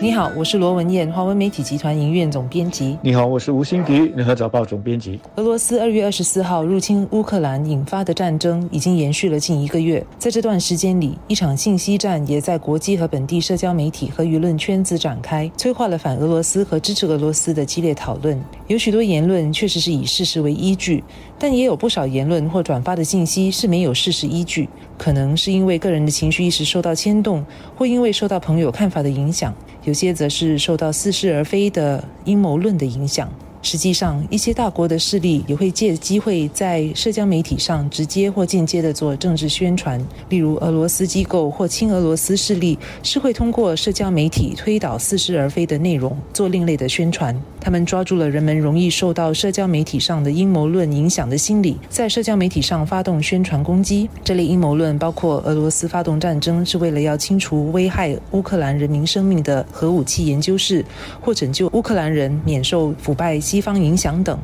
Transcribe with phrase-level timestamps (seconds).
[0.00, 2.96] 你好，我是罗文艳，华文媒体集团营运总编辑。
[3.02, 5.18] 你好，我是吴欣迪，联合早报总编辑。
[5.34, 18.40] 俄罗斯二月二十四号入侵乌克兰引发的战争已经延续了近一个月，在这段时间里，一场信息战也在国际和本地社交媒体和舆论圈子展开，催化了反俄罗斯和支持俄罗斯的激烈讨论。
[18.68, 21.02] 有许多言论确实是以事实为依据，
[21.40, 27.44] 但也有不少言论或转发的信息是没有事实依据，可能是因为个人的情绪意识受到牵动，
[27.74, 29.52] 或因为受到朋友看法的影响。
[29.84, 33.28] 有些则是受到似是而非的阴谋论的影响。
[33.60, 40.00] 实际上，一些大国的势力也会借机会在社交媒体上直接或间接地做政治宣传。
[40.28, 47.34] 例如，俄罗斯机构或亲俄罗斯势力是会通过社交媒体推导似是而非的内容，做另类的宣传。
[47.60, 54.08] 他们抓住了人们容易受到社交媒体上的阴谋论影响的心理，在社交媒体上发动宣传攻击。
[54.22, 60.84] 这类阴谋论包括俄罗斯发动战争是为了要清除危害乌克兰人民生命的核武器研究室，
[61.20, 63.38] 或拯救乌克兰人免受腐败。
[63.38, 64.38] 西方影响等，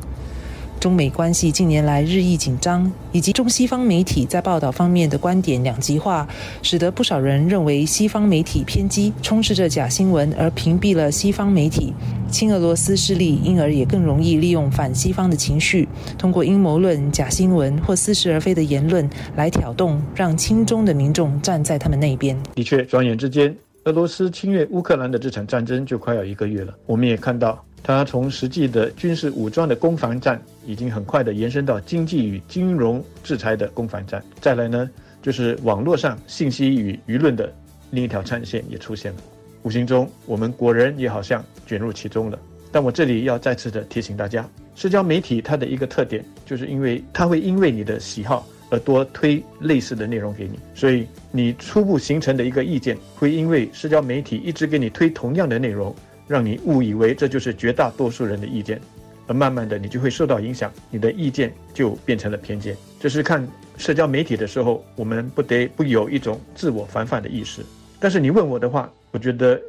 [0.85, 6.27] 中美关系近年来日益紧张，以及中西方媒体在报道方面的观点两极化，
[6.61, 11.91] 使得不少人认为西方媒体偏激，充斥着假新闻，而屏蔽了西方媒体。
[12.29, 22.37] 亲俄罗斯势力因而也更容易利用反西方的情绪，通过阴谋论、假新闻或似是而非的言论来挑动，让亲中的民众站在他们那边。
[22.53, 26.71] 的确，转眼之间，俄罗斯侵略乌克兰的这场战争就快要一个月了。
[26.85, 27.64] 我们也看到。
[27.87, 34.25] 它从实际的军事武装的攻防战，已经很快的延伸到经济与金融制裁的攻防战。
[34.41, 34.89] 再来呢，
[35.21, 37.53] 就是网络上信息与舆论的
[37.91, 39.19] 另一条战线也出现了。
[39.61, 42.39] 无形中，我们国人也好像卷入其中了。
[42.71, 55.95] 但我这里要再次的提醒大家，社交媒体它的一个特点，就是因为它会因为你的喜好而多推类似的内容给你，所以你初步形成的一个意见，会因为社交媒体一直给你推同样的内容。
[56.27, 58.79] 让你误以为这就是绝大多数人的意见，
[59.27, 62.75] 而慢慢的你就会受到影响，你的意见就变成了偏见。
[62.99, 63.47] 这是看
[63.77, 67.61] 社交媒体的时候，我们不得不有一种自我防范的意识。
[67.99, 69.61] 但是你问我的话，我觉得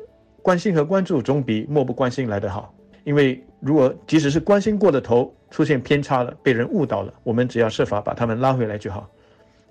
[0.43, 2.75] 关心和关注总比漠不关心来得好。
[3.05, 9.09] 因为如果即使是关心过了头，出现偏差了，被人误导了，我们只要设法把他们拉回来就好。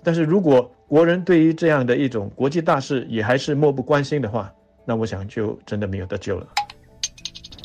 [0.02, 4.50] 但是如果国人对于这样的一种国际大事也还是漠不关心的话，
[4.86, 6.46] 那我想就真的没有得救了。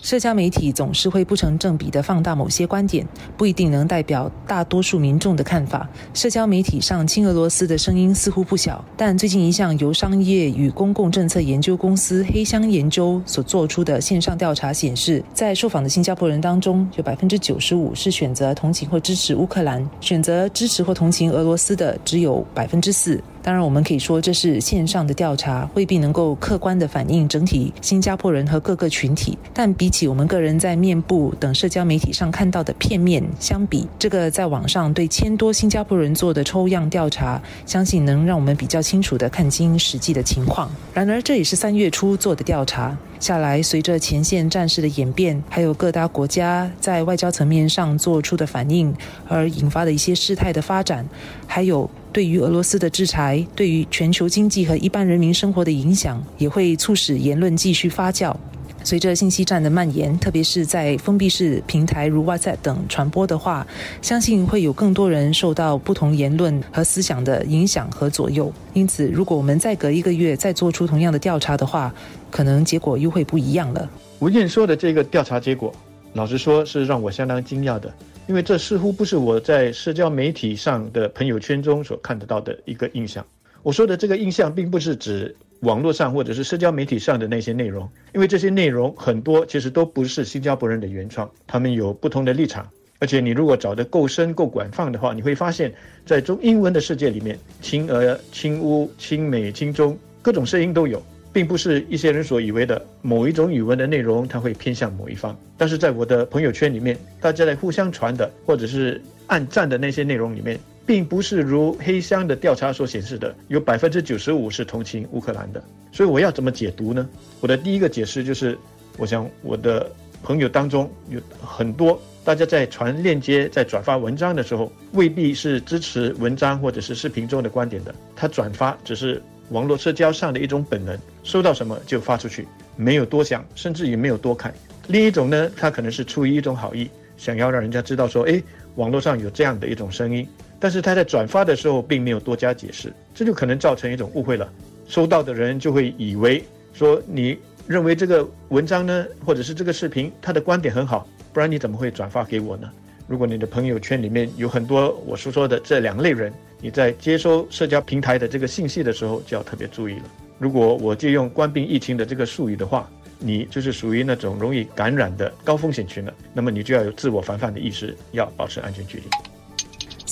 [0.01, 3.07] 社交媒体总是会不成正比的放大某些观点，
[3.38, 5.88] 不一定能代表大多数民众的看法。
[6.13, 23.22] 社交媒体上亲俄罗斯的声音似乎不小，但最近一项由商业与公共政策研究公司黑箱研究所做出的线上调查显示，在受访的新加坡人当中，有百分之九十五是选择同情或支持乌克兰，选择支持或同情俄罗斯的只有百分之四。
[23.44, 29.38] 当然，我们可以说这是线上的调查，未必能够客观地反映整体新加坡人和各个群体。
[29.53, 40.69] 但比起我们个人在面部等社交媒体上看到的片面相比，这个在网上对千多新加坡人做的抽样调查，相信能让我们比较清楚地看清实际的情况。
[40.94, 48.94] 然而，这也是三月初做的调查下来，随着前线战事的演变，还有各大国家在外交层面上做出的反应，
[49.28, 51.07] 而引发的一些事态的发展，
[51.47, 51.90] 还有。
[52.12, 58.36] 对于俄罗斯的制裁，对于全球经济和一般人民生活的影响，也会促使言论继续发酵。
[58.84, 63.66] 随着信息战的蔓延，特别是在封闭式平台如 WhatsApp 等传播的话，
[64.02, 68.52] 相信会有更多人受到不同言论和思想的影响和左右。
[68.74, 71.94] 因此，如果我们再隔一个月再做出同样的调查的话，
[72.32, 73.88] 可能结果又会不一样了。
[74.18, 75.72] 吴燕说的这个调查结果，
[76.14, 77.94] 老实说是让我相当惊讶的。
[78.28, 83.26] 因为这似乎不是我在社交媒体上的朋友圈中所看得到的一个印象。
[83.62, 92.68] 我说的这个印象，并不是指网络上或者是社交媒体上的那些内容，因为这些内容很多其实都不是新加坡人的原创，他们有不同的立场。
[93.00, 95.74] 而且你如果找得够深、够广泛的话，你会发现，
[96.06, 101.02] 在中英文的世界里面，亲俄、亲乌、亲美、亲中，各种声音都有。
[101.34, 105.38] 并不是一些人所以为的某一种语文的内容，它会偏向某一方。
[105.57, 115.63] 但是在我的朋友圈里面，大家在互相传的或者是暗赞的那些内容里面，并不是如黑箱的调查所显示的，有百分之九十五是同情乌克兰的。
[115.92, 117.07] 所以我要怎么解读呢？
[117.39, 118.57] 我的第一个解释就是，
[118.98, 119.89] 我想我的
[120.22, 129.22] 朋友当中有很多，大家在传链接、在转发文章的时候，未必是支持文章或者是视频中的观点的，他转发只是。
[129.51, 134.53] 网络社交上的一种本能，收到什么就发出去，没有多想，甚至也没有多看。
[134.88, 138.42] 另一种呢，他可能是出于一种好意，想要让人家知道说，哎，
[138.75, 140.25] 网络上有这样的一种声音，
[140.57, 144.50] 但是他在转发的时候并没有多加解释，这就可能造成一种误会了。
[144.88, 146.42] 收到的人就会以为
[146.74, 147.38] 说，你
[147.68, 152.69] 认为这个文章呢，或者是这个视频，他的观点很好，不然你怎么会转发给我呢？
[153.12, 160.04] 如果你的朋友圈里面有很多我说说的这两类人，你在接收社交平台的这个信息的时候就要特别注意了。
[160.40, 169.04] 如果我借用官兵疫情的这个术语的话，你就是属于那种容易感染的高风险群了，那么你就要有自我防范的意识，要保持安全距离。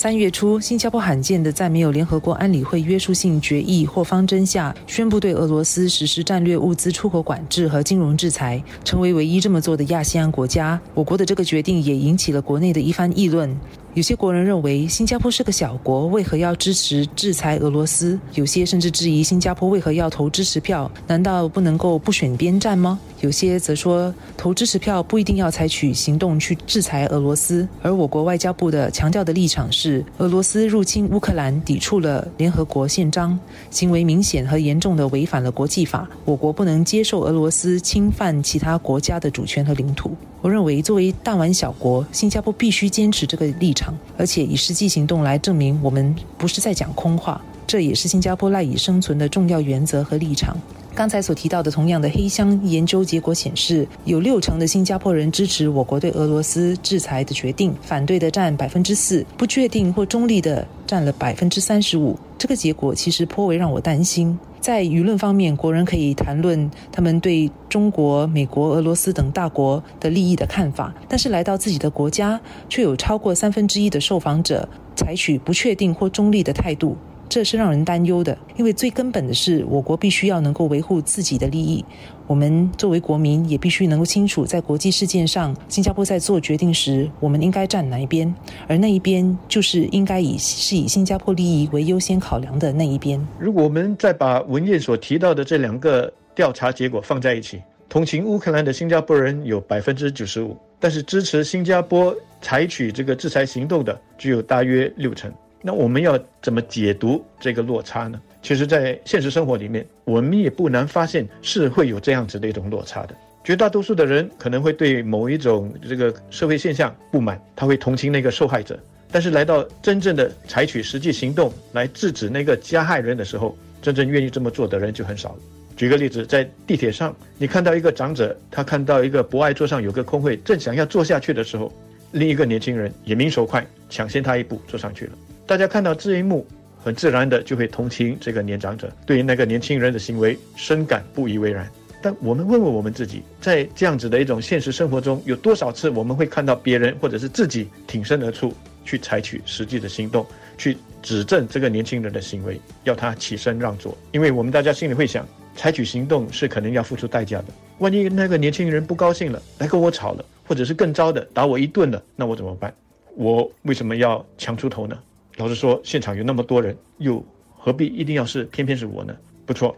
[0.00, 10.80] 三月初，新加坡罕见的在没有联合国安理会约束性决议或方针下，宣布对俄罗斯实施战略物资出口管制和金融制裁，成为唯一这么做的亚细安国家。
[10.94, 13.54] 我国的这个决定也引起了国内的一番议论。
[13.94, 18.16] 有些国人认为新加坡是个小国，为何要支持制裁俄罗斯？
[18.34, 20.88] 有些甚至质疑新加坡为何要投支持票？
[21.08, 23.00] 难道不能够不选边站吗？
[23.20, 27.66] 有些则说投支持票不一定要采取行动去制裁俄罗斯。
[27.82, 33.36] 而我国外交部的强调的立场是，俄罗斯入侵乌克兰抵触了联合国宪章，
[33.72, 40.16] 行为明显和严重的违反了国际法，我国不能接受俄罗斯侵犯其他国家的主权和领土。
[40.42, 43.79] 我认为，作为弹丸小国，新加坡必须坚持这个立场，
[44.16, 47.40] 而且以实际行动来证明我们不是在讲空话。
[47.66, 50.56] 这也是新加坡赖以生存的重要原则和立场。
[50.92, 62.18] 刚才所提到的同样的黑箱研究结果显示，有六成的新加坡人支持我国对俄罗斯制裁的决定，反对的占百分之四，不确定或中立的占了百分之三十五。
[62.36, 64.36] 这个结果其实颇为让我担心。
[64.60, 76.94] 在舆论方面，国人可以谈论他们对中国、美国、俄罗斯等大国的利益的看法，但是来到自己的国家，却有超过三分之一的受访者采取不确定或中立的态度，
[77.30, 78.36] 这是让人担忧的。
[78.56, 81.82] 因为最根本的是，我国必须要能够维护自己的利益。
[82.26, 88.32] 我们作为国民，也必须能够清楚，在国际事件上，新加坡在做决定时，我们应该站哪一边，
[88.68, 93.20] 而那一边就是应该以是以新加坡利益为优先考量的那一边。
[93.38, 105.32] 如果我们再把文件所提到的这两个调查结果放在一起，同情乌克兰的新加坡人有百分之九十五，但是支持新加坡采取这个制裁行动的只有大约六成。
[105.62, 108.20] 那我们要怎么解读这个落差呢？
[108.42, 113.14] 其实，在现实生活里面，我们也不难发现是会有这样子的一种落差的。
[113.44, 118.78] 绝大多数的人可能会对某一种这个社会现象不满，他会同情那个受害者，
[119.10, 125.38] 但是来到真正的采取实际行动来制止那个加害人的时候，真正愿意这么做的人就很少了。
[125.76, 131.70] 举个例子，在地铁上，你看到一个长者，他看到一个博爱座上有个空位，正想要坐下去的时候，
[132.12, 135.12] 另一个年轻人眼明手快，抢先他一步坐上去了。
[135.50, 136.46] 大家看到这一幕。
[136.82, 141.68] 很自然的就会同情这个年长者，对于那个年轻人的行为深感不以为然。
[142.00, 148.54] 但我们问问我们自己，在这样子的一种现实生活中，有多少次我们会看到别人或者是自己挺身而出，
[148.84, 150.24] 去采取实际的行动，
[150.56, 153.94] 去指正这个年轻人的行为，要他起身让座？
[154.12, 157.46] 因为我们大家心里会想，采取行动是可能要付出代价的。
[157.80, 162.72] 万一那个年轻人不高兴了，来跟我吵了，或者是更糟的打我一顿了，那我怎么办？
[163.16, 164.96] 我为什么要强出头呢？
[165.40, 167.24] 老实说，现场有那么多人，又
[167.56, 169.16] 何必一定要是偏偏是我呢？
[169.46, 169.74] 不错，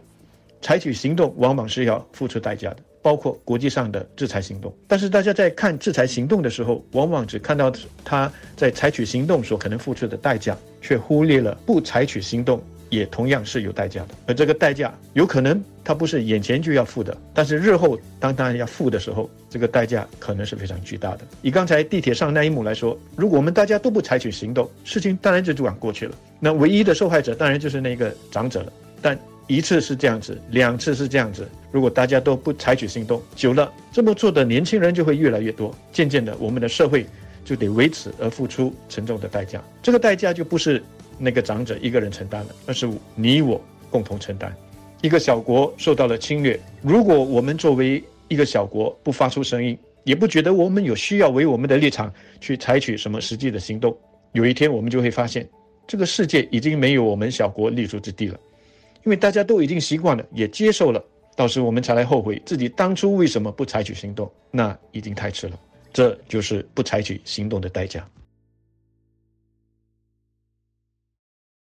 [0.61, 4.75] 采取行动往往是要付出代价的，包括国际上的制裁行动。
[4.89, 7.71] 但是大家在看制裁行动的时候，往往只看到
[8.03, 12.61] 他在采取行动所可能付出的代价，却忽略了不采取行动。
[12.93, 21.21] 也同样是有代价的，而这个代价有可能它不是眼前就要付的，但是日后当当然要付的时候，这个代价可能是非常巨大的。
[21.41, 26.15] 以刚才地铁上那一幕来说，如果我们大家都不采取行动，事情当然就这样过去了。
[26.39, 28.71] 那唯一的受害者当然就是那个长者了。
[29.01, 37.05] 但一次是这样子，两次是这样子，如果大家都不采取行动，久了这么做的年轻人就会越来越多，渐渐的我们的社会
[37.43, 39.61] 就得为此而付出沉重的代价。
[39.81, 40.83] 这个代价就不是。
[41.17, 44.55] 那个长者一个人承担了，而是你我共同承担。
[45.01, 53.95] 一个小国受到了侵略，如果我们作为一个小国不发出声音，也不觉得我们有需要为我们的立场去采取什么实际的行动，
[54.31, 55.47] 有一天我们就会发现，
[55.85, 58.39] 这个世界已经没有我们小国立足之地了，
[59.03, 61.03] 因为大家都已经习惯了，也接受了，
[61.35, 65.59] 到时我们才来后悔自己当初为什么不采取行动，那已经太迟了。
[65.91, 68.07] 这就是不采取行动的代价。